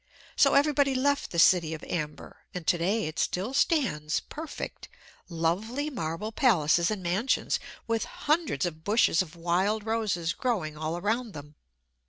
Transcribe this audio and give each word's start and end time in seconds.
So 0.35 0.55
everybody 0.55 0.95
left 0.95 1.29
the 1.29 1.37
city 1.37 1.75
of 1.75 1.83
Amber, 1.83 2.37
and 2.55 2.65
to 2.65 2.77
day 2.79 3.05
it 3.05 3.19
still 3.19 3.53
stands 3.53 4.19
perfect 4.19 4.89
lovely 5.29 5.91
marble 5.91 6.31
palaces 6.31 6.89
and 6.89 7.03
mansions, 7.03 7.59
with 7.85 8.05
hundreds 8.25 8.65
of 8.65 8.83
bushes 8.83 9.21
of 9.21 9.35
wild 9.35 9.85
roses 9.85 10.33
growing 10.33 10.75
all 10.75 10.97
around 10.97 11.33
them. 11.33 11.53